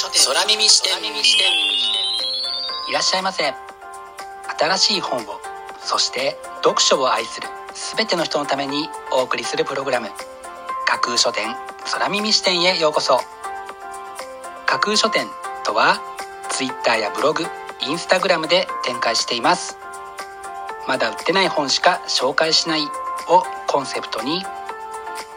[0.00, 0.94] 空耳視点。
[2.88, 3.52] いらっしゃいませ。
[4.56, 5.40] 新しい本を
[5.80, 7.48] そして読書を愛する
[7.96, 10.08] 全ての人のためにお送りするプログラム。
[10.86, 11.48] 架空書店
[11.92, 13.18] 空耳視点へようこそ。
[14.66, 15.26] 架空書店
[15.64, 16.00] とは
[16.50, 17.42] Twitter やブログ
[17.80, 19.78] インスタグラムで展開しています。
[20.86, 24.44] まだ売ってない本しか紹介しないをコンセプトに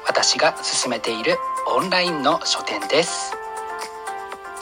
[0.05, 3.40] 私が進めているオンラインの書店です。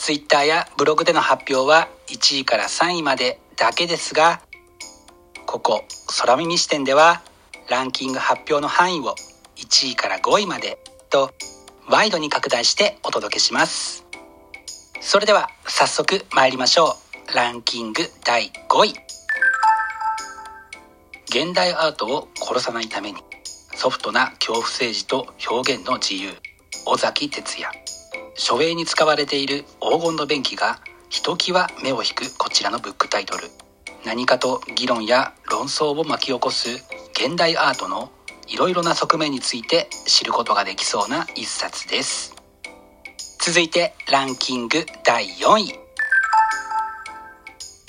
[0.00, 4.40] Twitter やブログでの発表は1位から3位までだけですが
[5.44, 5.84] ここ
[6.18, 7.20] 空耳視点では
[7.68, 9.14] ランキング発表の範囲を
[9.56, 10.78] 1位から5位まで
[11.10, 11.30] と
[11.86, 14.06] ワイドに拡大してお届けします。
[15.02, 16.96] それでは早速参りましょ
[17.32, 17.36] う。
[17.36, 18.94] ランキング第5位。
[21.26, 23.18] 現代アートを殺さないために
[23.74, 26.30] ソフトな恐怖政治と表現の自由。
[26.86, 27.99] 尾崎哲也。
[28.40, 30.80] 書影に使われている黄金の便器が
[31.10, 33.44] ひときわ目を引くこちらのブックタイトル。
[34.06, 36.70] 何かと議論や論争を巻き起こす
[37.12, 38.10] 現代アートの
[38.48, 42.34] いろいろな側面について知ることができそうな一冊です。
[43.40, 45.78] 続いてランキング第4位。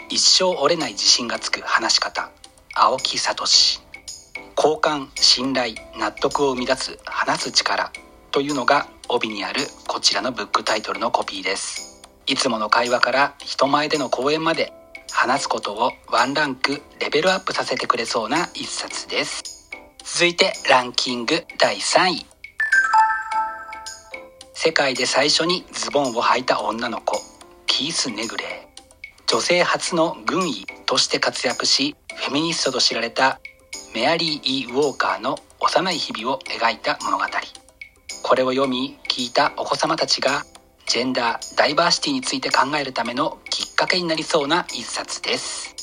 [0.10, 2.30] 一生折れない自信がつく話し方。
[2.76, 3.46] 青木聡。
[4.56, 7.90] 好感信頼納得を生み出す話す力
[8.32, 12.02] というのが帯にあるこちらのブックタイトルのコピーです。
[12.28, 14.72] いつもの会話から人前での講演まで
[15.12, 19.70] 話すことをワンランクレベルアップさせてくれそうな一冊です。
[19.98, 22.26] 続いてランキング第3位。
[24.54, 27.20] 世界で最初にズボンを履いた女の子
[27.68, 29.28] キース・ネグレー。
[29.28, 33.42] 女性初の軍医として活躍しフェミニストと知られた
[33.94, 37.26] メアリー・イー・ウォーカーの幼い日々を描いた物語。
[38.32, 40.46] これを読み聞いたお子様たちが
[40.88, 45.76] ジェンダーダイバーシティについて考えるためのきっかけになりそうな一冊です。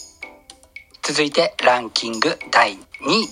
[1.03, 3.29] 続いてランキング第2位。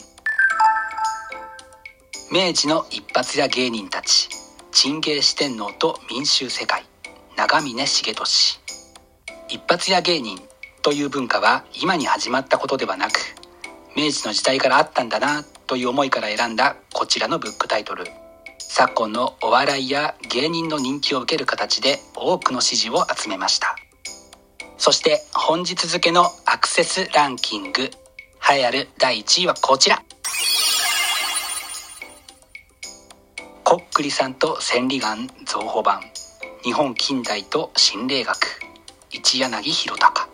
[2.30, 4.28] 明治の一発屋芸人たち
[4.70, 6.84] チ芸四天王と民衆世界
[7.38, 8.60] 長峰重俊。
[9.48, 10.38] 一発屋芸人
[10.82, 13.18] という文化は今に始まったことではなく
[13.96, 18.04] 明治の時代からあったんだなという思いから選んだこちらのブックタイトル。
[18.78, 23.74] 昨今のお笑いや芸人の人気を受ける形で多くの支持を集めました。
[24.76, 27.90] そして本日付のアクセスランキング栄
[28.60, 30.02] えある第1位はこちら。
[33.64, 36.02] こっくりさんと千里眼造法版。
[36.62, 38.36] 日本近代と心霊学。
[39.10, 40.28] 一柳弘隆。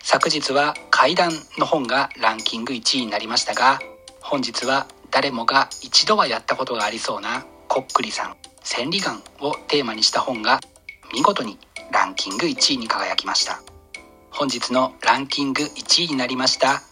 [0.00, 3.78] 昨日は怪談の本がランキング1位になりましたが
[4.22, 4.86] 本日は
[5.16, 10.60] 誰もが一度はやったことがありそうなこっくりさん千里眼をテーマにした本が
[11.10, 11.58] 見事に
[11.90, 13.62] ランキング1位に輝きました。
[14.30, 16.82] 本日のランキング1位になりました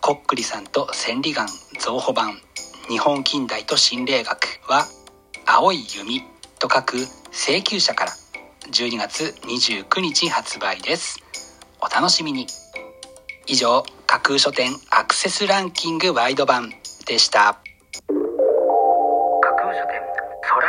[0.00, 1.46] こっくりさんと千里眼
[1.78, 2.40] 造法版
[2.88, 4.84] 日本近代と心霊学は
[5.46, 6.22] 青い弓
[6.58, 6.96] と書く
[7.30, 8.12] 請求者から
[8.72, 11.20] 12月29日発売です。
[11.80, 12.48] お楽しみに。
[13.46, 16.70] 以上架空書店アクセスランキングワイド版
[17.06, 17.60] でした。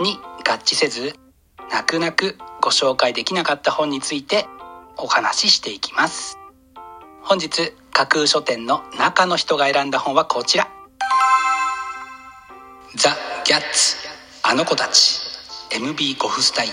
[0.00, 0.18] に
[0.48, 1.14] 合致せず
[1.70, 4.46] 泣く泣くご紹介できなかった本について
[4.96, 6.38] お話ししていきます。
[7.22, 10.68] 本日架空書店の中の人が選んだ本はこちら。
[12.94, 13.10] ザ・
[13.44, 13.96] ギャッツ
[14.42, 15.20] あの子たち。
[15.70, 16.72] MB ゴフスタイン。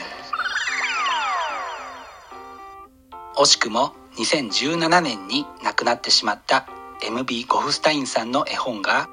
[3.38, 6.68] 惜しくも2017年に亡くなってしまった
[7.02, 9.08] MB ゴフスタインさんの絵本が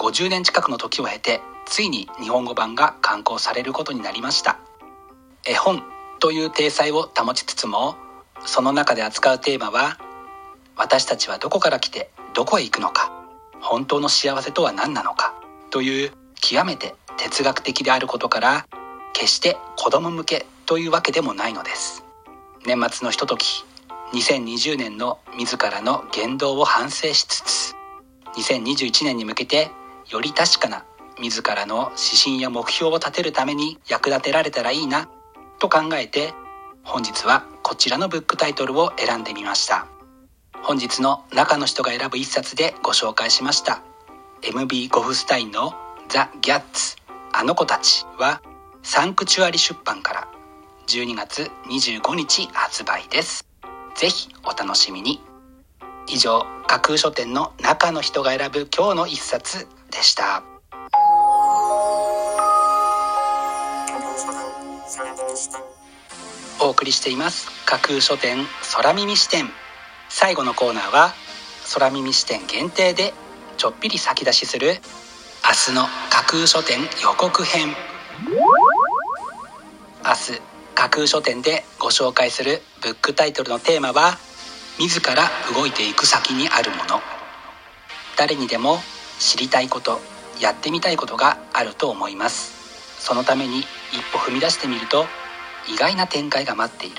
[0.00, 4.58] 50年近くの時を経てついに日本語版が刊行されることになりました。
[5.44, 5.82] 絵本
[6.20, 7.96] という体裁を保ちつつも
[8.44, 9.98] その中で扱うテーマは
[10.76, 13.12] 私たちはどこから来てどこへ行くのか
[13.60, 15.34] 本当の幸せとは何なのか
[15.70, 18.66] という極めて哲学的であることから
[19.12, 22.04] 決して子供向けというわけでもないのです。
[22.66, 23.64] 年末のひととき
[24.12, 27.74] 2020年の自らの言動を反省しつつ
[28.36, 29.70] 2021年に向けて
[30.08, 30.84] より確かな
[31.20, 35.08] 自らの指針や目標を立てるために役立てられたらいいな
[35.58, 36.34] と考えて
[36.84, 39.86] 本日はこちらのブックタイトルを選んでみました。
[40.62, 43.82] 本日の中の人が選ぶ一冊でご紹介しました。
[44.42, 45.74] MB ゴフスタインの
[46.08, 46.96] ザ・ギャッツ
[47.32, 48.42] あの子たちは
[48.82, 50.28] サンクチュアリ出版から
[50.88, 53.46] 12月25日発売です。
[53.94, 55.20] ぜひお楽しみに。
[56.08, 60.51] 以上架空書店の中の人が選ぶ今日の一冊でした。
[66.72, 67.48] 送りしています。
[67.66, 69.48] 架空書店空耳視点。
[70.08, 71.12] 最後のコーナーは
[71.74, 73.14] 空耳視点限定で
[73.56, 74.80] ちょっぴり先出しする
[75.44, 77.68] 明日の架空書店予告編。
[80.04, 80.40] 明日
[80.74, 84.16] 架空書店でご紹介するブックタイトルのテーマは
[84.78, 87.00] 自ら動いていく先にあるもの。
[88.16, 88.78] 誰にでも
[89.18, 90.00] 知りたいこと
[90.40, 92.62] やってみたいことがあると思います。
[92.98, 93.66] そのために一
[94.12, 95.06] 歩踏み出してみると
[95.68, 96.96] 意外な展開が待っている。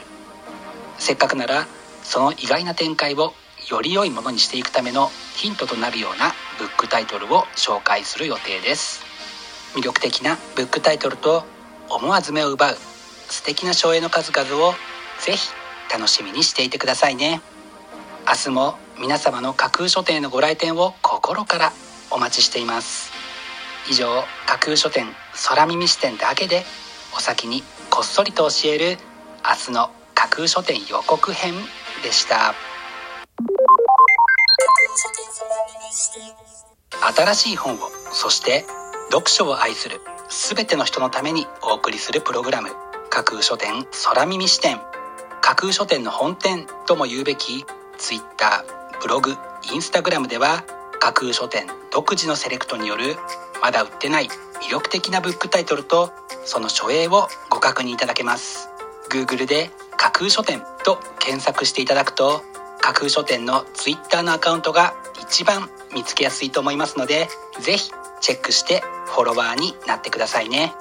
[0.97, 1.67] せっかくなら
[2.03, 3.33] その意外な展開を
[3.69, 9.01] より良いものにしていくためのヒントとなるようなブックタイトルを紹介する予定です。
[9.75, 11.43] 魅力的なブックタイトルと
[11.89, 12.77] 思わず目を奪う
[13.29, 14.73] 素敵な省エの数々を
[15.19, 15.49] ぜひ
[15.91, 17.41] 楽しみにしていてくださいね。
[18.27, 21.73] 明日も皆様の架空書店へのご来店を心から
[22.11, 23.11] お待ちしています。
[23.89, 25.07] 以上架空書店
[25.47, 26.63] 空耳視点だけで
[27.17, 27.63] お先に
[27.95, 28.97] こっそりと教える
[29.45, 31.53] 明日の架空書店予告編
[32.01, 32.55] でした。
[37.15, 37.77] 新しい本を
[38.11, 38.65] そして
[39.11, 42.69] 読書を愛する全ての人のためにお送りするプログラム
[43.11, 44.79] 架空書店空耳視点。
[45.41, 47.63] 架空書店の本店とも言うべき
[47.99, 48.65] Twitter
[49.03, 49.35] ブログ
[49.71, 50.63] インスタグラムでは
[50.99, 53.17] 架空書店独自のセレクトによる
[53.61, 54.29] まだ売ってない
[54.65, 56.11] 魅力的なブックタイトルと
[56.45, 58.69] その書影をご確認いただけます。
[59.09, 62.41] Google で架空書店と検索していただくと
[62.81, 67.27] 架空書店の Twitter のアカウントが一番見つけやすいと思いますので
[67.59, 67.91] ぜひ
[68.21, 70.73] チェックしてフォロワーになってくださいね。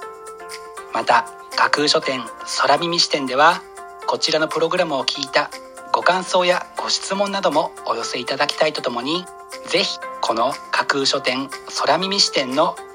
[0.93, 2.21] また架空書店
[2.61, 3.61] 空耳視点では
[4.07, 5.49] こちらのプログラムを聞いた
[5.91, 9.25] ご感想やご質問などもお寄せいただきたいとともに
[9.67, 12.75] ぜひこの架空書店空耳視点の